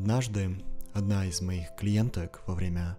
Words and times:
Однажды 0.00 0.64
одна 0.94 1.26
из 1.26 1.40
моих 1.40 1.74
клиенток 1.74 2.42
во 2.46 2.54
время 2.54 2.96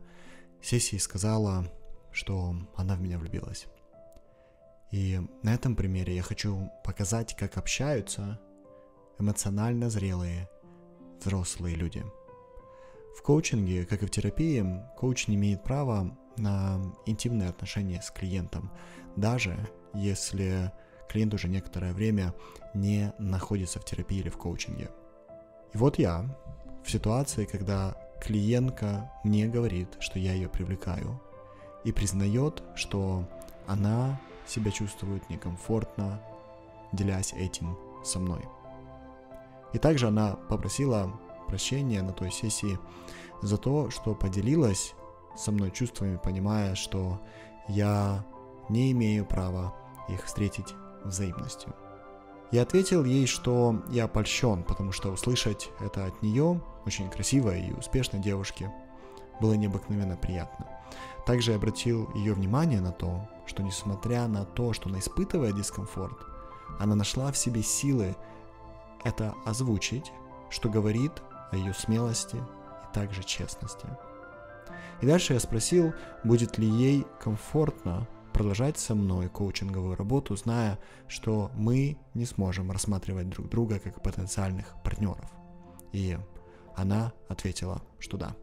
сессии 0.61 0.97
сказала, 0.97 1.65
что 2.11 2.53
она 2.75 2.95
в 2.95 3.01
меня 3.01 3.17
влюбилась. 3.17 3.67
И 4.91 5.21
на 5.41 5.53
этом 5.53 5.77
примере 5.77 6.13
я 6.13 6.21
хочу 6.21 6.69
показать, 6.83 7.37
как 7.37 7.57
общаются 7.57 8.37
эмоционально 9.17 9.89
зрелые 9.89 10.49
взрослые 11.21 11.77
люди. 11.77 12.03
В 13.17 13.23
коучинге, 13.23 13.85
как 13.85 14.03
и 14.03 14.05
в 14.05 14.11
терапии, 14.11 14.65
коуч 14.97 15.29
не 15.29 15.35
имеет 15.35 15.63
права 15.63 16.17
на 16.35 16.81
интимные 17.05 17.47
отношения 17.47 18.01
с 18.01 18.11
клиентом, 18.11 18.73
даже 19.15 19.57
если 19.93 20.73
клиент 21.07 21.33
уже 21.33 21.47
некоторое 21.47 21.93
время 21.93 22.35
не 22.73 23.13
находится 23.19 23.79
в 23.79 23.85
терапии 23.85 24.19
или 24.19 24.29
в 24.29 24.37
коучинге. 24.37 24.91
И 25.73 25.77
вот 25.77 25.97
я 25.97 26.25
в 26.89 26.91
ситуации, 26.91 27.45
когда 27.45 27.95
клиентка 28.19 29.11
мне 29.23 29.45
говорит, 29.47 29.89
что 29.99 30.17
я 30.17 30.33
ее 30.33 30.49
привлекаю, 30.49 31.21
и 31.83 31.91
признает, 31.91 32.63
что 32.73 33.25
она 33.67 34.19
себя 34.47 34.71
чувствует 34.71 35.29
некомфортно, 35.29 36.19
делясь 36.91 37.33
этим 37.33 37.77
со 38.03 38.17
мной. 38.17 38.43
И 39.71 39.77
также 39.77 40.07
она 40.07 40.33
попросила 40.49 41.13
прощения 41.47 42.01
на 42.01 42.11
той 42.11 42.31
сессии 42.31 42.79
за 43.43 43.57
то, 43.57 43.91
что 43.91 44.15
поделилась 44.15 44.95
со 45.37 45.51
мной 45.51 45.69
чувствами, 45.69 46.17
понимая, 46.17 46.73
что 46.73 47.21
я 47.67 48.25
не 48.67 48.91
имею 48.93 49.25
права 49.25 49.75
их 50.09 50.25
встретить 50.25 50.73
взаимностью. 51.03 51.71
Я 52.51 52.63
ответил 52.63 53.03
ей, 53.05 53.27
что 53.27 53.83
я 53.89 54.07
польщен, 54.07 54.63
потому 54.63 54.91
что 54.91 55.11
услышать 55.11 55.69
это 55.79 56.05
от 56.05 56.21
нее, 56.23 56.61
очень 56.85 57.09
красивой 57.09 57.67
и 57.67 57.73
успешной 57.73 58.21
девушки, 58.21 58.71
было 59.39 59.53
необыкновенно 59.53 60.17
приятно. 60.17 60.67
Также 61.27 61.51
я 61.51 61.57
обратил 61.57 62.09
ее 62.15 62.33
внимание 62.33 62.81
на 62.81 62.91
то, 62.91 63.29
что 63.45 63.61
несмотря 63.61 64.27
на 64.27 64.45
то, 64.45 64.73
что 64.73 64.89
она 64.89 64.97
испытывает 64.97 65.55
дискомфорт, 65.55 66.17
она 66.79 66.95
нашла 66.95 67.31
в 67.31 67.37
себе 67.37 67.61
силы 67.61 68.15
это 69.03 69.35
озвучить, 69.45 70.11
что 70.49 70.69
говорит 70.69 71.11
о 71.51 71.55
ее 71.55 71.73
смелости 71.73 72.37
и 72.37 72.93
также 72.93 73.23
честности. 73.23 73.85
И 75.01 75.05
дальше 75.05 75.33
я 75.33 75.39
спросил, 75.39 75.93
будет 76.23 76.57
ли 76.57 76.67
ей 76.67 77.05
комфортно 77.21 78.07
продолжать 78.33 78.77
со 78.77 78.95
мной 78.95 79.29
коучинговую 79.29 79.95
работу, 79.95 80.35
зная, 80.35 80.79
что 81.07 81.51
мы 81.55 81.97
не 82.13 82.25
сможем 82.25 82.71
рассматривать 82.71 83.29
друг 83.29 83.49
друга 83.49 83.79
как 83.79 84.01
потенциальных 84.01 84.75
партнеров. 84.83 85.29
И 85.91 86.17
она 86.75 87.13
ответила, 87.27 87.81
что 87.99 88.17
да. 88.17 88.35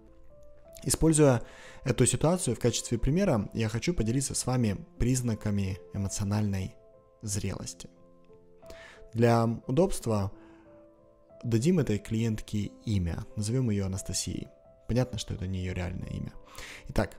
Используя 0.85 1.43
эту 1.85 2.07
ситуацию 2.07 2.55
в 2.55 2.61
качестве 2.61 2.99
примера, 2.99 3.49
я 3.55 3.69
хочу 3.69 3.95
поделиться 3.95 4.35
с 4.35 4.47
вами 4.47 4.77
признаками 4.99 5.79
эмоциональной 5.95 6.75
зрелости. 7.23 7.89
Для 9.13 9.49
удобства 9.67 10.31
дадим 11.43 11.79
этой 11.79 11.99
клиентке 11.99 12.71
имя, 12.85 13.25
назовем 13.37 13.71
ее 13.71 13.87
Анастасией. 13.87 14.49
Понятно, 14.89 15.19
что 15.19 15.35
это 15.35 15.47
не 15.47 15.59
ее 15.59 15.75
реальное 15.75 16.09
имя. 16.11 16.33
Итак, 16.89 17.17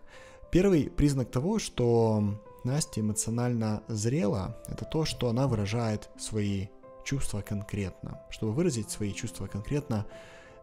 первый 0.52 0.90
признак 0.90 1.32
того, 1.32 1.60
что 1.60 2.42
Настя 2.68 3.00
эмоционально 3.00 3.82
зрела, 3.88 4.58
это 4.68 4.84
то, 4.84 5.06
что 5.06 5.30
она 5.30 5.48
выражает 5.48 6.10
свои 6.18 6.68
чувства 7.06 7.40
конкретно. 7.40 8.20
Чтобы 8.30 8.52
выразить 8.52 8.90
свои 8.90 9.14
чувства 9.14 9.48
конкретно, 9.48 10.06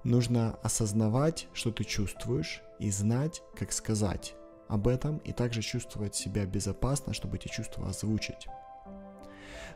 нужно 0.04 0.58
осознавать, 0.62 1.48
что 1.54 1.72
ты 1.72 1.84
чувствуешь, 1.84 2.60
и 2.78 2.90
знать, 2.90 3.42
как 3.58 3.72
сказать 3.72 4.34
об 4.68 4.86
этом, 4.86 5.16
и 5.24 5.32
также 5.32 5.62
чувствовать 5.62 6.14
себя 6.14 6.44
безопасно, 6.44 7.14
чтобы 7.14 7.38
эти 7.38 7.48
чувства 7.48 7.88
озвучить. 7.88 8.48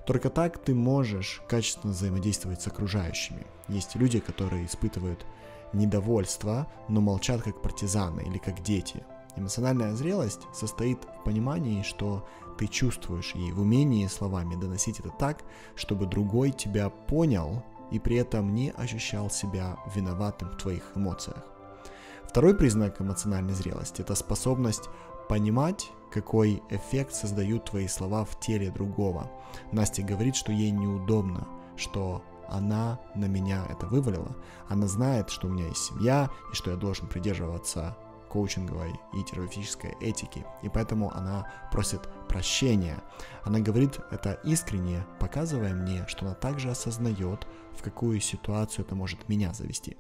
Только 0.04 0.28
так 0.28 0.58
ты 0.62 0.74
можешь 0.74 1.40
качественно 1.48 1.94
взаимодействовать 1.94 2.60
с 2.60 2.66
окружающими. 2.66 3.46
Есть 3.68 3.96
люди, 3.96 4.20
которые 4.20 4.66
испытывают 4.66 5.24
недовольство, 5.72 6.70
но 6.90 7.00
молчат 7.00 7.40
как 7.40 7.62
партизаны 7.62 8.20
или 8.20 8.36
как 8.36 8.62
дети. 8.62 9.02
Эмоциональная 9.38 9.94
зрелость 9.94 10.42
состоит 10.52 10.98
в 11.04 11.24
понимании, 11.24 11.82
что 11.82 12.26
ты 12.58 12.66
чувствуешь 12.66 13.34
и 13.34 13.52
в 13.52 13.60
умении 13.60 14.06
словами 14.08 14.56
доносить 14.56 14.98
это 15.00 15.10
так, 15.10 15.44
чтобы 15.76 16.06
другой 16.06 16.50
тебя 16.50 16.90
понял 16.90 17.62
и 17.90 17.98
при 17.98 18.16
этом 18.16 18.54
не 18.54 18.70
ощущал 18.70 19.30
себя 19.30 19.78
виноватым 19.94 20.50
в 20.50 20.56
твоих 20.56 20.82
эмоциях. 20.96 21.44
Второй 22.24 22.54
признак 22.54 23.00
эмоциональной 23.00 23.54
зрелости– 23.54 24.00
это 24.02 24.14
способность 24.14 24.88
понимать, 25.28 25.90
какой 26.10 26.62
эффект 26.68 27.14
создают 27.14 27.66
твои 27.66 27.86
слова 27.86 28.24
в 28.24 28.38
теле 28.40 28.70
другого. 28.70 29.30
Настя 29.72 30.02
говорит, 30.02 30.36
что 30.36 30.52
ей 30.52 30.70
неудобно, 30.70 31.46
что 31.76 32.22
она 32.48 32.98
на 33.14 33.26
меня 33.26 33.64
это 33.70 33.86
вывалила. 33.86 34.34
Она 34.68 34.86
знает, 34.88 35.30
что 35.30 35.46
у 35.46 35.50
меня 35.50 35.68
есть 35.68 35.84
семья 35.84 36.30
и 36.50 36.54
что 36.54 36.70
я 36.70 36.76
должен 36.76 37.06
придерживаться 37.06 37.96
коучинговой 38.28 38.92
и 39.14 39.24
терапевтической 39.24 39.94
этики, 40.00 40.44
и 40.62 40.68
поэтому 40.68 41.10
она 41.14 41.50
просит 41.72 42.02
прощения. 42.28 43.02
Она 43.44 43.60
говорит 43.60 43.98
это 44.10 44.40
искренне, 44.44 45.04
показывая 45.18 45.74
мне, 45.74 46.06
что 46.06 46.26
она 46.26 46.34
также 46.34 46.70
осознает, 46.70 47.46
в 47.76 47.82
какую 47.82 48.20
ситуацию 48.20 48.84
это 48.84 48.94
может 48.94 49.28
меня 49.28 49.52
завести. 49.52 49.96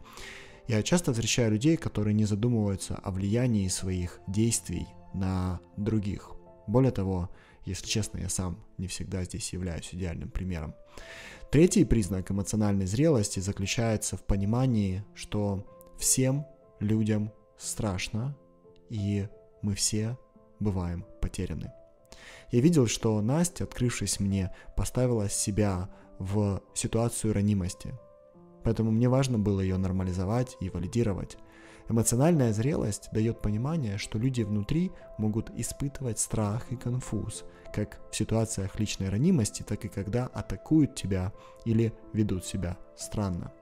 Я 0.66 0.82
часто 0.82 1.12
встречаю 1.12 1.52
людей, 1.52 1.76
которые 1.76 2.14
не 2.14 2.26
задумываются 2.26 2.96
о 2.96 3.10
влиянии 3.10 3.68
своих 3.68 4.20
действий 4.26 4.86
на 5.14 5.60
других. 5.76 6.32
Более 6.66 6.92
того, 6.92 7.30
если 7.64 7.86
честно, 7.86 8.18
я 8.18 8.28
сам 8.28 8.58
не 8.76 8.86
всегда 8.86 9.24
здесь 9.24 9.52
являюсь 9.52 9.88
идеальным 9.92 10.30
примером. 10.30 10.74
Третий 11.50 11.86
признак 11.86 12.30
эмоциональной 12.30 12.84
зрелости 12.84 13.40
заключается 13.40 14.18
в 14.18 14.22
понимании, 14.22 15.04
что 15.14 15.64
всем 15.98 16.46
людям 16.80 17.32
страшно, 17.58 18.36
и 18.88 19.28
мы 19.62 19.74
все 19.74 20.16
бываем 20.60 21.04
потеряны. 21.20 21.72
Я 22.50 22.60
видел, 22.60 22.86
что 22.86 23.20
Настя, 23.20 23.64
открывшись 23.64 24.20
мне, 24.20 24.54
поставила 24.76 25.28
себя 25.28 25.90
в 26.18 26.62
ситуацию 26.74 27.34
ранимости– 27.34 27.94
Поэтому 28.68 28.90
мне 28.90 29.08
важно 29.08 29.38
было 29.38 29.60
ее 29.60 29.78
нормализовать 29.78 30.58
и 30.60 30.68
валидировать. 30.68 31.38
Эмоциональная 31.88 32.52
зрелость 32.52 33.08
дает 33.12 33.40
понимание, 33.40 33.96
что 33.96 34.18
люди 34.18 34.42
внутри 34.42 34.92
могут 35.16 35.50
испытывать 35.56 36.18
страх 36.18 36.70
и 36.70 36.76
конфуз, 36.76 37.44
как 37.74 37.98
в 38.10 38.16
ситуациях 38.16 38.78
личной 38.78 39.08
ранимости, 39.08 39.62
так 39.62 39.86
и 39.86 39.88
когда 39.88 40.26
атакуют 40.26 40.94
тебя 40.94 41.32
или 41.64 41.94
ведут 42.12 42.44
себя 42.44 42.76
странно. 42.94 43.52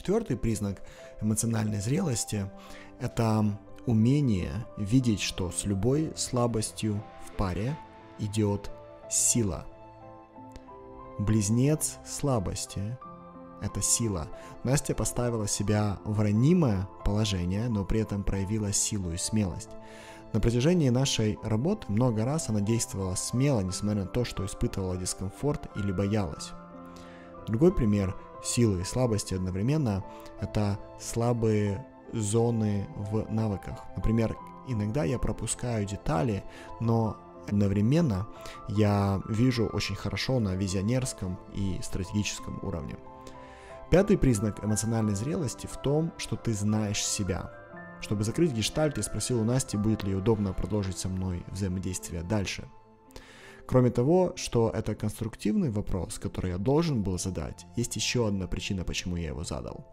Четвертый 0.00 0.38
признак 0.38 0.80
эмоциональной 1.20 1.78
зрелости– 1.78 2.50
это 3.00 3.44
умение 3.84 4.50
видеть, 4.78 5.20
что 5.20 5.50
с 5.50 5.66
любой 5.66 6.10
слабостью 6.16 7.04
в 7.28 7.32
паре 7.32 7.76
идет 8.18 8.70
сила. 9.10 9.66
Близнец 11.18 11.98
слабости 12.06 12.96
это 13.60 13.82
сила. 13.82 14.28
Настя 14.64 14.94
поставила 14.94 15.46
себя 15.46 15.98
в 16.04 16.18
ранимое 16.20 16.88
положение, 17.04 17.68
но 17.68 17.84
при 17.84 18.00
этом 18.00 18.24
проявила 18.24 18.72
силу 18.72 19.12
и 19.12 19.18
смелость. 19.18 19.68
На 20.32 20.40
протяжении 20.40 20.88
нашей 20.88 21.38
работы 21.42 21.92
много 21.92 22.24
раз 22.24 22.48
она 22.48 22.62
действовала 22.62 23.16
смело, 23.16 23.60
несмотря 23.60 24.04
на 24.04 24.08
то, 24.08 24.24
что 24.24 24.46
испытывала 24.46 24.96
дискомфорт 24.96 25.68
или 25.76 25.92
боялась. 25.92 26.52
Другой 27.46 27.74
пример 27.74 28.16
силы 28.42 28.80
и 28.80 28.84
слабости 28.84 29.34
одновременно– 29.34 30.04
это 30.40 30.78
слабые 30.98 31.86
зоны 32.12 32.86
в 32.96 33.30
навыках. 33.30 33.84
Например, 33.96 34.36
иногда 34.68 35.04
я 35.04 35.18
пропускаю 35.18 35.86
детали, 35.86 36.44
но 36.80 37.16
одновременно 37.48 38.28
я 38.68 39.20
вижу 39.28 39.66
очень 39.66 39.94
хорошо 39.94 40.40
на 40.40 40.54
визионерском 40.54 41.38
и 41.52 41.78
стратегическом 41.82 42.58
уровне. 42.62 42.96
Пятый 43.90 44.16
признак 44.16 44.64
эмоциональной 44.64 45.14
зрелости 45.14 45.66
в 45.66 45.76
том, 45.76 46.12
что 46.16 46.36
ты 46.36 46.52
знаешь 46.52 47.04
себя. 47.04 47.50
Чтобы 48.00 48.24
закрыть 48.24 48.52
гештальт, 48.52 48.96
я 48.96 49.02
спросил 49.02 49.40
у 49.40 49.44
Насти, 49.44 49.76
будет 49.76 50.04
ли 50.04 50.14
удобно 50.14 50.52
продолжить 50.52 50.98
со 50.98 51.08
мной 51.08 51.44
взаимодействие 51.48 52.22
дальше. 52.22 52.68
Кроме 53.70 53.90
того, 53.90 54.32
что 54.34 54.68
это 54.74 54.96
конструктивный 54.96 55.70
вопрос, 55.70 56.18
который 56.18 56.50
я 56.50 56.58
должен 56.58 57.04
был 57.04 57.20
задать, 57.20 57.66
есть 57.76 57.94
еще 57.94 58.26
одна 58.26 58.48
причина, 58.48 58.82
почему 58.82 59.14
я 59.14 59.28
его 59.28 59.44
задал. 59.44 59.86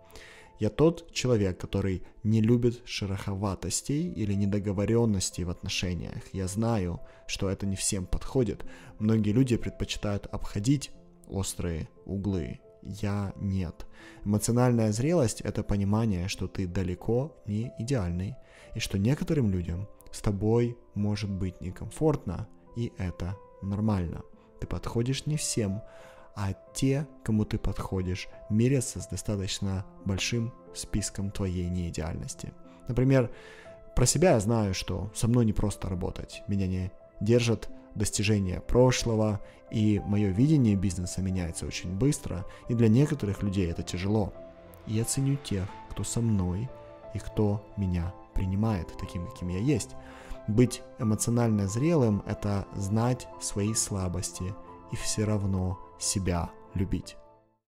Я 0.59 0.71
тот 0.71 1.13
человек, 1.13 1.59
который 1.59 2.01
не 2.24 2.41
любит 2.41 2.81
шероховатостей 2.85 4.12
или 4.12 4.33
недоговоренностей 4.33 5.44
в 5.44 5.51
отношениях. 5.51 6.24
Я 6.33 6.47
знаю, 6.47 7.01
что 7.27 7.51
это 7.51 7.68
не 7.68 7.75
всем 7.75 8.07
подходит. 8.07 8.65
Многие 8.97 9.31
люди 9.31 9.57
предпочитают 9.57 10.25
обходить 10.25 10.89
острые 11.27 11.88
углы 12.06 12.59
я 12.81 13.31
нет. 13.35 13.85
Эмоциональная 14.25 14.91
зрелость— 14.91 15.41
это 15.44 15.62
понимание, 15.62 16.27
что 16.27 16.47
ты 16.47 16.65
далеко 16.65 17.35
не 17.45 17.71
идеальный, 17.77 18.33
и 18.74 18.79
что 18.79 18.97
некоторым 18.97 19.51
людям 19.51 19.88
с 20.12 20.19
тобой 20.19 20.75
может 20.95 21.29
быть 21.29 21.62
некомфортно, 21.62 22.47
и 22.75 22.91
это 22.97 23.38
нормально. 23.62 24.24
Ты 24.59 24.68
подходишь 24.68 25.25
не 25.25 25.38
всем, 25.38 25.81
а 26.36 26.54
те, 26.74 27.07
кому 27.24 27.45
ты 27.45 27.57
подходишь, 27.57 28.27
мерятся 28.50 29.01
с 29.01 29.07
достаточно 29.07 29.86
большим 30.06 30.54
списком 30.74 31.31
твоей 31.31 31.69
неидеальности. 31.69 32.54
Например, 32.88 33.31
про 33.95 34.06
себя 34.06 34.33
я 34.33 34.39
знаю, 34.39 34.74
что 34.74 35.12
со 35.15 35.27
мной 35.27 35.45
не 35.45 35.54
просто 35.54 35.89
работать. 35.89 36.44
Меня 36.48 36.68
не 36.68 36.92
держат 37.19 37.69
достижения 37.95 38.62
прошлого, 38.62 39.42
и 39.71 40.01
мое 40.06 40.30
видение 40.30 40.75
бизнеса 40.75 41.21
меняется 41.21 41.65
очень 41.65 41.92
быстро, 41.92 42.45
и 42.69 42.74
для 42.74 42.88
некоторых 42.88 43.42
людей 43.44 43.69
это 43.69 43.83
тяжело. 43.83 44.33
И 44.86 44.94
я 44.94 45.03
ценю 45.03 45.36
тех, 45.38 45.68
кто 45.89 46.03
со 46.03 46.21
мной 46.21 46.69
и 47.13 47.19
кто 47.19 47.65
меня 47.75 48.13
принимает 48.33 48.95
таким, 49.00 49.27
каким 49.27 49.50
я 49.50 49.60
есть. 49.60 49.95
Быть 50.47 50.81
эмоционально 50.97 51.67
зрелым– 51.67 52.23
это 52.25 52.65
знать 52.75 53.27
свои 53.41 53.73
слабости 53.73 54.55
и 54.91 54.95
все 54.95 55.25
равно 55.25 55.77
себя 55.99 56.49
любить. 56.73 57.17